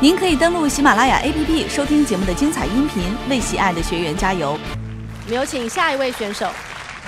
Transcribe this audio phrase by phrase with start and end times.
[0.00, 4.52] 您可以登录喜马拉雅 APP 收听节目的精彩音频，为喜爱的学员加油。
[4.52, 6.46] 我们有请下一位选手。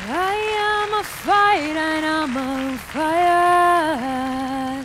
[0.09, 4.85] I am a fight and I'm on fire.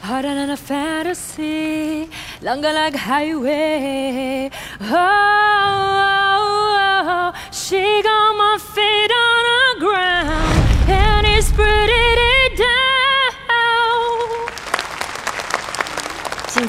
[0.00, 2.08] Harder than a fantasy,
[2.40, 4.50] longer like highway.
[4.80, 4.96] Oh,
[6.38, 10.65] oh, oh, she got my feet on the ground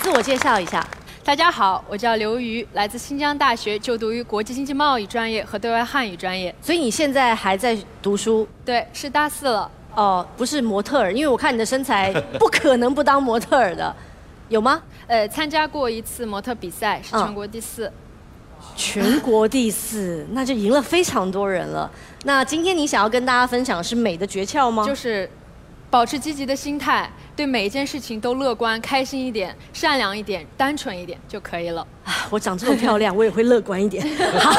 [0.07, 0.87] 自我介绍一下。
[1.21, 6.55] 大家好，我叫刘瑜，来自新疆大学，就读于国际经济贸易专业和对外汉语专业。
[6.61, 9.69] 所以你现在还在读书对，是大四了。
[9.95, 13.93] 哦，不是模特儿，因为我看你的身材不可能不当模特儿的，
[14.47, 14.81] 有吗？
[15.07, 17.91] 呃，参加过一次模特比赛，是嗯全国第四。
[18.77, 21.91] 全国第四， 那就赢了非常多人了。
[22.23, 24.85] 那今天你想要跟大家分享的是美的诀窍吗？
[24.85, 25.29] 就是
[25.89, 31.85] 保持积极的心态，对每一件事情都乐观、开心一点、善良一点、单纯一点就可以了。
[32.03, 34.03] 啊我长这么漂亮，我也会乐观一点。
[34.41, 34.51] 好，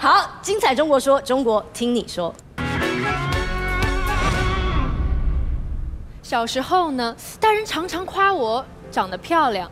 [0.00, 2.34] 好，精彩中国说，中国听你说。
[6.22, 9.70] 小时候呢，大人常常夸我长得漂亮，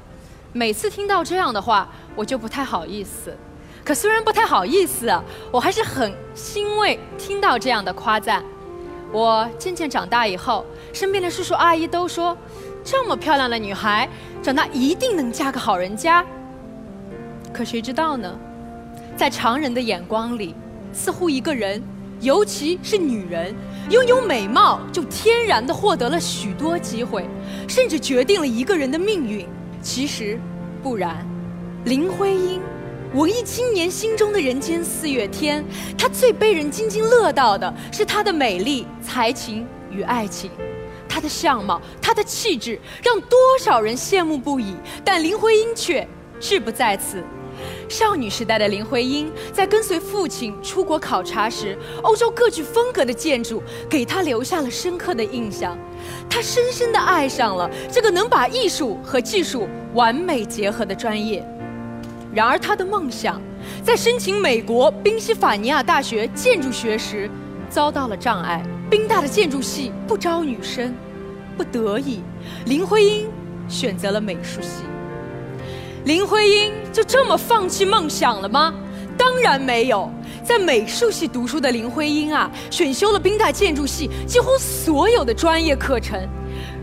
[0.55, 1.87] 每次听到这样的话，
[2.17, 3.37] 我就不太好意思。
[3.85, 8.43] 可虽然不太好意思啊，我还是很欣慰听到这样的夸赞。
[9.13, 12.37] 我渐渐长大以后，身边的叔叔阿姨都说，
[12.85, 14.09] 这么漂亮的女孩，
[14.43, 16.25] 长大一定能嫁个好人家。
[17.53, 18.39] 可谁知道呢？
[19.17, 20.55] 在常人的眼光里，
[20.93, 21.83] 似乎一个人，
[22.21, 23.55] 尤其是女人，
[23.91, 27.27] 拥有美貌就天然的获得了许多机会，
[27.69, 29.47] 甚至决定了一个人的命运。
[29.81, 30.39] 其实
[30.83, 31.27] 不然，
[31.85, 32.61] 林徽因，
[33.15, 35.65] 文艺青年心中的人间四月天，
[35.97, 40.51] 她最被人津津乐道的是她的美丽、才情与爱情。
[41.13, 44.75] 她的相貌，她的气质，让多少人羡慕不已。
[45.05, 46.09] 但林徽因却
[46.41, 47.23] 志不在此。
[47.87, 55.77] 少女时代的林徽因，在跟随父亲出国考察时，欧洲各具风格的建筑给她留下了深刻的印象。
[56.31, 61.47] 她深深地爱上了这个能把艺术和技术完美结合的专业。
[62.35, 63.39] 然而，她的梦想
[63.85, 67.31] 在申请美国宾夕法尼亚大学建筑学时
[67.73, 68.63] 遭到了障碍。
[68.91, 70.95] 宾大的建筑系不招女生，
[71.57, 72.21] 不得已，
[72.67, 73.27] 林徽因
[73.67, 74.85] 选择了美术系。
[76.05, 78.75] 林徽因就这么放弃梦想了吗？
[79.17, 80.11] 当然没有。
[80.45, 86.21] 在美术系读书的林徽因啊，选修了宾大建筑系几乎所有的专业课程。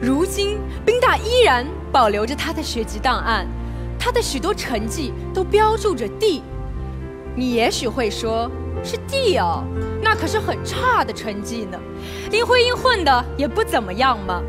[0.02, 3.46] 如今，宾大依然保留着她的学籍档案，
[4.00, 6.42] 她的许多成绩都标注着 D。
[7.36, 8.50] 你也许会说，
[8.84, 9.64] 是 D 哦，
[10.02, 11.78] 那可是很差的成绩呢。
[12.32, 14.42] 林徽因混的也不怎么样嘛。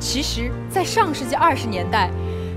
[0.00, 2.10] 其实，在上世纪二十年代，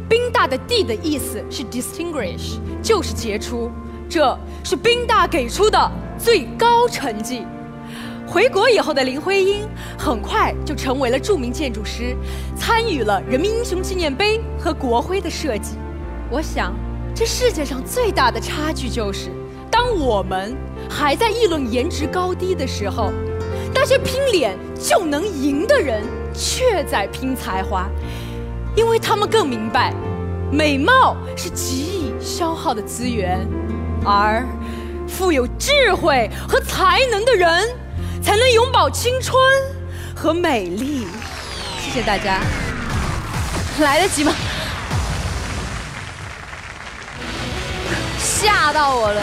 [0.08, 3.72] 宾大的 D 的意思是 distinguish，就是杰出，
[4.10, 7.46] 这是宾大给出的最高成绩。
[8.28, 9.68] 回国以后的林徽因
[9.98, 12.16] 很快就成为了著名建筑师，
[12.56, 15.78] 参与了人民英雄纪念碑和国徽的设计。
[16.30, 16.74] 我想，
[17.14, 19.32] 这世界上最大的差距就是，
[19.70, 20.56] 当我们
[20.92, 23.12] 还在议论颜值高低的时候，
[23.74, 26.04] 那些拼脸就能赢的人
[26.34, 27.90] 却在拼才华。
[28.76, 29.94] 因为他们更明白，
[30.52, 33.48] 美貌是极易消耗的资源，
[34.06, 34.46] 而
[35.08, 37.68] 富有智慧和才能的人，
[38.22, 39.42] 才能永葆青春
[40.16, 41.08] 和美丽。
[41.80, 42.40] 谢谢大家，
[43.80, 44.34] 来得及吗？
[48.18, 49.22] 吓到我了。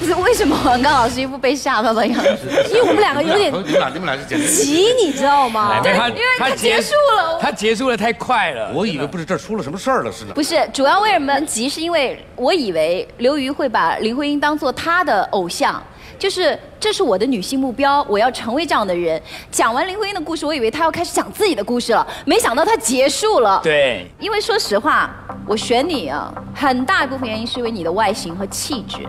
[0.00, 2.48] 不是为什么王刚老师一副被吓到的样子？
[2.70, 5.78] 因为我们两个有点你们俩你们俩是简直，急，你知道吗？
[5.84, 8.72] 因为他结束了他结束了太快了。
[8.74, 10.32] 我以为不是这儿出了什么事儿了似的。
[10.32, 11.68] 不是，主要为什么急？
[11.68, 15.82] 是因为我以为刘瑜会把林徽因当做他的偶像，
[16.18, 19.20] 就是这是我的女性目标，我要成为这样的人。
[19.50, 23.60] 讲完林徽因的故事，我以为她要开始讲自己的故事了，没想到她结束了。
[23.62, 25.14] 对，因为说实话，
[25.46, 29.00] 我选你啊，很大一部分原因是因为你的外形和气质。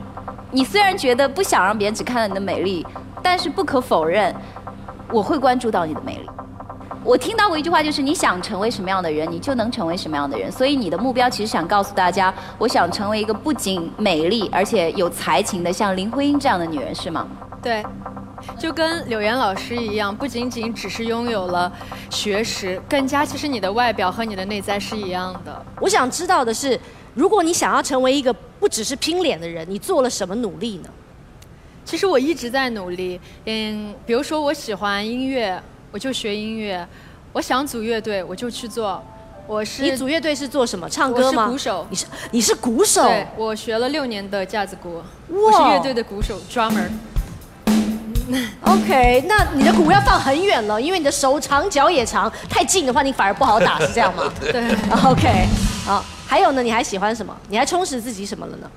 [0.52, 2.86] 你虽然觉得不想让别人只看到你的美丽，
[3.24, 4.36] 但是不可否认，
[5.10, 6.30] 我会关注到你的美丽。
[7.04, 10.52] 我听到过一句话，就是你想成为什么样的人，你就能成为什么样的人。
[10.52, 17.26] 所以你的目标其实想告诉大家，我想成为一个不仅美丽而且有才情的，像林徽因这样的女人，是吗？
[17.62, 17.84] 对，
[18.60, 21.72] 就跟柳岩老师一样，不仅仅只是拥有了
[22.10, 25.66] 学识，更加其实你的外表和你的内在是一样的。
[25.80, 26.80] 我想知道的是，
[27.16, 30.90] 如果你想要成为一个不只是拼脸的人，你做了什么努力呢？
[31.84, 35.60] 其实我一直在努力，嗯，比如说我喜欢音乐，
[35.92, 36.86] 我就学音乐；
[37.34, 39.02] 我想组乐队，我就去做；
[39.48, 40.88] 我是你组乐队是做什么？
[40.88, 41.46] 唱歌吗？
[41.46, 43.04] 我是鼓手你是你是鼓手？
[43.04, 46.88] 对，我学了六年的架子鼓，哇我是乐队的鼓手 drummer。
[48.62, 54.32] OK，那你的鼓要放很远了，因为你的手长脚也长，太近的话你反而不好打，是这样吗？
[54.40, 54.72] 对
[55.04, 55.48] ，OK，
[55.84, 56.64] 好，还有呢？
[56.64, 57.36] 你还喜欢什么？
[57.50, 58.72] 你还充实自己什么了呢？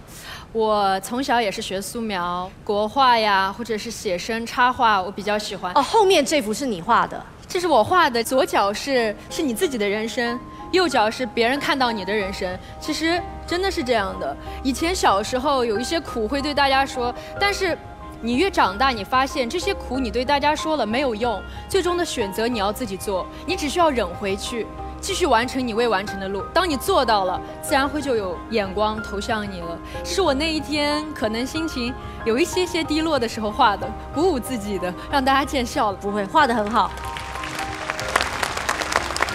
[0.51, 5.73] 我从小也是学素描、国画呀，或者是写生、插画，我比较喜欢。
[5.77, 10.37] 哦，后面这幅是你画的，这是我画的，左脚是是你自己的人生，
[10.73, 12.59] 右脚是别人看到你的人生。
[12.81, 14.37] 其实真的是这样的。
[14.65, 17.79] 以前小时候有一些苦会对大家说，但是
[18.21, 24.67] 你越长大，你发现这些苦你对大家说了没有用，最终的选择你要自己做，你只需要忍回去。
[25.05, 29.79] 继续完成你未完成的路，当你做到了，自然会就有眼光投向你了。
[30.03, 31.93] 这是我那一天可能心情
[32.25, 35.99] 有一些些低落的时候画的，鼓舞自己的，让大家见笑了。
[35.99, 36.91] 不会画的很好。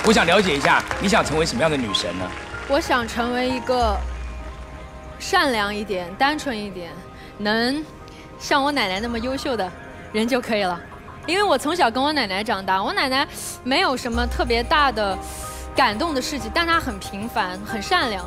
[0.07, 2.25] 我想了解一下，你想成为什么样的女神呢？
[2.67, 3.95] 我想成为一个
[5.19, 6.91] 善良一点、单纯一点，
[7.37, 7.85] 能
[8.39, 9.71] 像我奶奶那么优秀的
[10.11, 10.81] 人就可以了。
[11.27, 13.27] 因为我从小跟我奶奶长大，我奶奶
[13.63, 15.15] 没有什么特别大的
[15.79, 18.25] 感动的事情，但她很平凡、很善良。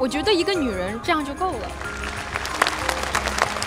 [0.00, 1.68] 我觉得一个女人这样就够了。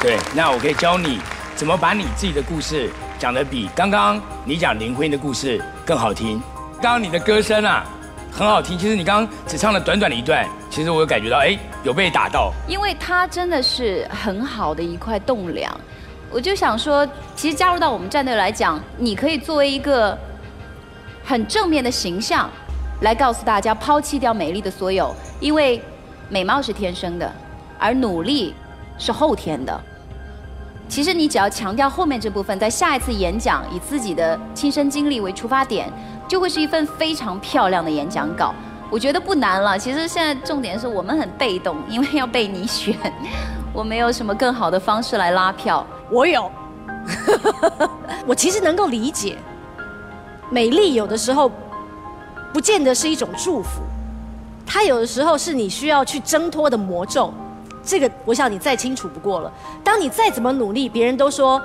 [0.01, 1.19] 对，那我可以教你
[1.55, 2.89] 怎么把你自己的故事
[3.19, 6.41] 讲得比刚刚你讲林徽因的故事更好听。
[6.81, 7.85] 刚刚你的歌声啊
[8.31, 12.51] 很好听，其实你刚刚只唱了短短的一段，其实我有感觉到，哎，有被打到。
[12.67, 15.71] 因为她真的是很好的一块栋梁。
[16.31, 20.17] 我就想说，其实加入到我们战队来讲，你可以作为一个
[21.23, 22.49] 很正面的形象，
[23.01, 25.81] 来告诉大家抛弃掉美丽的所有，因为
[26.29, 27.31] 美貌是天生的，
[27.77, 28.53] 而努力
[28.97, 29.79] 是后天的。
[30.89, 35.91] 其实你只要强调后面这部分，在下一次演讲以自己的亲身经历为出发点，
[36.27, 38.53] 就会是一份非常漂亮的演讲稿。
[38.89, 39.77] 我觉得不难了。
[39.77, 42.95] 其实现在重点是我们很被动，因为要被你选，
[43.73, 45.85] 我没有什么更好的方式来拉票。
[46.09, 46.49] 我有，
[48.25, 49.37] 我其实能够理解，
[50.49, 51.51] 美丽有的时候
[52.53, 53.81] 不见得是一种祝福，
[54.65, 57.33] 它有的时候是你需要去挣脱的魔咒。
[57.83, 59.51] 这个我想你再清楚不过了。
[59.83, 61.61] 当你再怎么努力，别人都说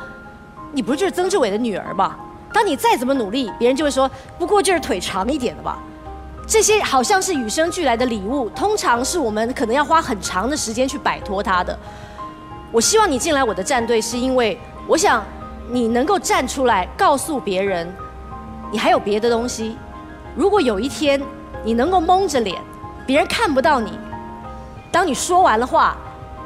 [0.72, 2.18] 你不就是曾志伟的女儿吧？
[2.52, 5.78] 当你再怎么努力，别人就会说不过就是腿长一点的吧。
[6.46, 11.76] 这些好像是与生俱来的礼物，通常是我们可能要花很长的时间去摆脱它的。
[12.70, 15.24] 我希望你进来我的战队，是因为我想
[15.70, 17.90] 你能够站出来告诉别人，
[18.70, 19.76] 你还有别的东西。
[20.34, 21.20] 如果有一天
[21.64, 22.60] 你能够蒙着脸，
[23.06, 23.98] 别人看不到你，
[24.90, 25.96] 当你说完了话，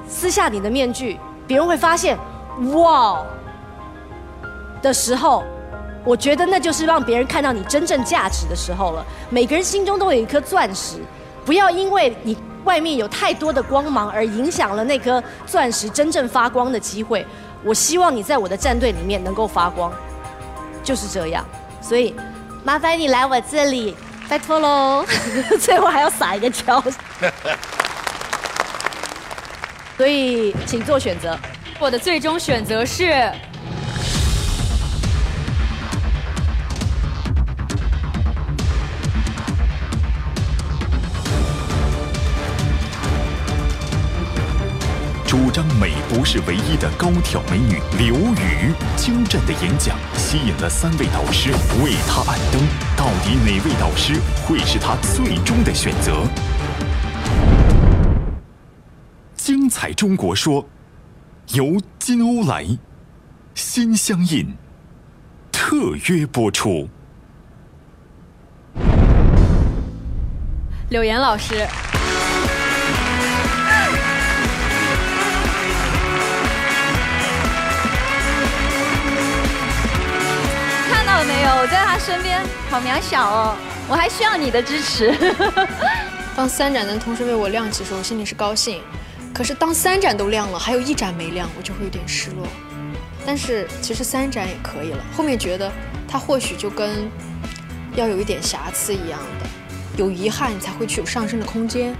[0.08, 2.18] 撕下你的面具，别人会发现，
[2.74, 3.22] 哇
[4.82, 5.44] 的时候，
[6.04, 9.04] 我觉得那就是让别人看到你真正价值的时候了。
[9.30, 10.98] 每个人心中都有一颗钻石，
[11.44, 17.24] 不要因为你外面有太多的光芒而影响了那颗钻石真正发光的机会。
[17.64, 19.92] 我希望你在我的战队里面能够发光，
[20.82, 21.44] 就是这样。
[21.80, 22.14] 所以
[22.66, 23.94] 麻烦你来我这里，
[24.28, 25.06] 拜托喽。
[25.62, 26.82] 最后还要撒一个娇。
[29.96, 31.38] 所以请做选择。
[31.78, 33.30] 我的最终选择是。
[45.24, 48.55] 主张美不是唯一的高挑美女刘宇
[48.96, 51.50] 精湛的演讲吸引了三位导师
[51.82, 52.60] 为他按灯，
[52.96, 54.14] 到底哪位导师
[54.46, 56.26] 会是他最终的选择？
[59.36, 60.68] 精彩中国说，
[61.52, 62.66] 由金欧莱、
[63.54, 64.54] 心相印
[65.52, 65.76] 特
[66.08, 66.88] 约播出。
[70.88, 71.66] 柳岩老师。
[81.16, 81.48] 到了没有？
[81.48, 83.56] 我在他身边，好渺小哦。
[83.88, 85.16] 我还需要你的支持。
[86.36, 88.80] 当三盏灯同时为我亮起的时候，我心里是高兴；
[89.32, 92.46] 可是当三盏都亮了，还有一盏没亮，我就会有点失落。
[93.24, 94.98] 但是其实三盏也可以了。
[95.16, 95.72] 后面觉得
[96.06, 97.10] 它或许就跟
[97.94, 99.46] 要有一点瑕疵一样的，
[99.96, 101.96] 有遗憾才会去有上升的空间。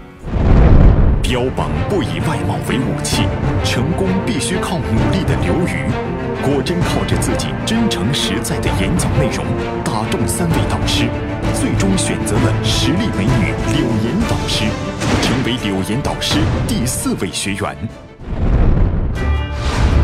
[1.22, 3.22] 标榜不以外貌为武器，
[3.64, 5.86] 成功必须靠努力的刘宇，
[6.42, 9.44] 果真靠着自己真诚实在的演讲内容
[9.84, 11.08] 打动三位导师，
[11.54, 14.64] 最终选择了实力美女柳岩导师，
[15.22, 16.38] 成为柳岩导师
[16.68, 17.76] 第四位学员。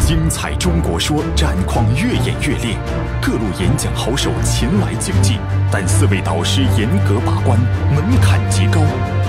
[0.01, 2.77] 精彩中国说战况越演越烈，
[3.21, 5.39] 各路演讲好手前来竞技，
[5.71, 7.59] 但四位导师严格把关，
[7.95, 8.81] 门槛极高，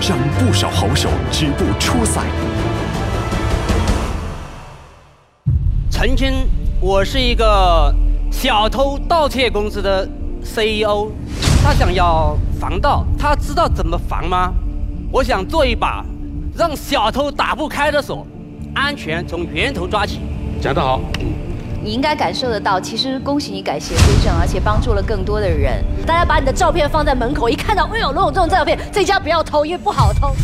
[0.02, 2.24] 让不少好手止步出赛。
[5.90, 6.34] 曾经，
[6.86, 7.96] 我是一个
[8.30, 10.06] 小偷盗窃公司的
[10.42, 11.08] CEO，
[11.64, 14.54] 他想要防盗，他知道怎么防吗？
[15.10, 16.06] 我想做一把
[16.54, 18.28] 让小偷打不开的锁，
[18.76, 20.20] 安全从源头抓起。
[20.62, 21.00] 讲得好，
[21.82, 25.82] 你应该感受得到，其实恭喜你改邪归正，而且帮助了更多的人。
[26.06, 30.36] 大家把你的照片放在门口，一看到，哎呦，如果有这种照片，这家不要偷，因为不好偷。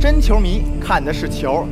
[0.00, 1.66] 真球迷看的是球，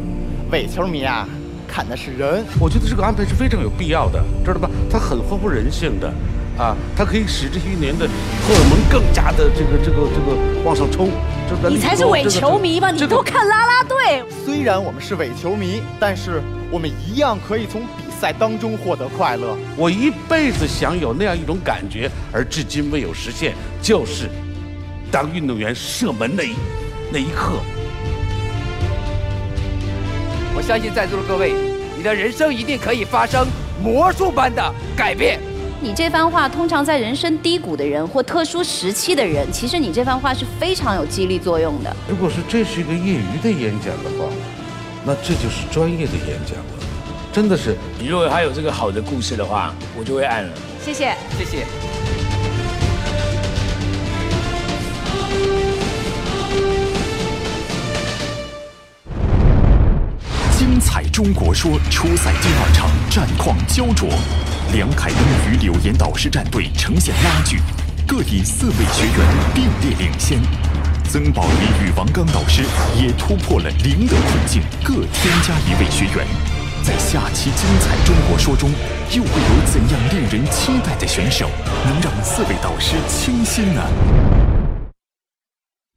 [0.50, 1.26] 伪球迷啊
[1.71, 2.45] 看的是人。
[2.59, 4.69] 我觉得这个安排是非常有必要的，知道吧？
[4.91, 6.12] 它很丰富人性的，
[6.59, 8.09] 啊，它可以使这些年的
[8.47, 11.11] 荷尔蒙更加的这个这个这个往上冲。
[11.49, 12.91] 这个你才是伪球迷吧？
[12.91, 14.23] 你都看啦啦队。
[14.45, 19.57] 虽然我们是伪球迷，但是我们一样可以从比赛当中获得快乐。
[19.77, 24.29] 我一辈子想有那样一种感觉，而至今未有实现，就是
[25.11, 26.55] 当运动员射门那一
[27.12, 27.55] 那一刻。
[30.54, 31.54] 我相信在座的各位，
[31.97, 33.47] 你的人生一定可以发生
[33.83, 35.38] 魔术般的改变。
[35.80, 41.97] 你这番话，通常在人生低谷的人或特殊时期的人，其实你这番话是非常有激励作用的。
[42.09, 44.26] 如果是这是一个业余的演讲的话，
[45.07, 46.85] 那这就是专业的演讲了，
[47.33, 47.76] 真的是。
[47.99, 50.52] 你如果还有这个好的故事的话，我就会按了。
[50.85, 52.00] 谢谢，谢谢。
[61.23, 64.09] 中国说初赛第二场战况焦灼，
[64.73, 67.61] 梁凯恩与柳岩导师战队呈现拉锯，
[68.09, 69.17] 各以四位学员
[69.55, 70.41] 并列领先。
[71.05, 72.62] 曾宝仪与王刚导师
[72.97, 76.27] 也突破了零的困境，各添加一位学员。
[76.83, 78.71] 在下期精彩中国说中，
[79.11, 81.50] 又会有怎样令人期待的选手
[81.85, 83.83] 能让四位导师倾心呢？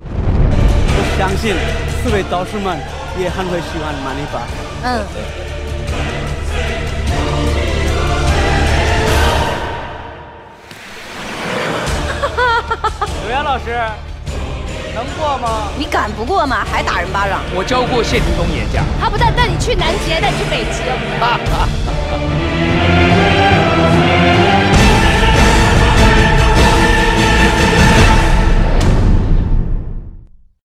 [0.01, 1.55] 我相信
[2.03, 2.77] 四位导师们
[3.17, 4.41] 也很会喜欢玛丽法。
[4.83, 5.01] 嗯。
[13.23, 13.63] 刘洋老师，
[14.93, 15.69] 能过吗？
[15.77, 16.65] 你敢不过吗？
[16.69, 17.39] 还打人巴掌？
[17.55, 18.83] 我教过谢霆锋演讲。
[18.99, 20.97] 他不但带你去南极，还带你去北极哦。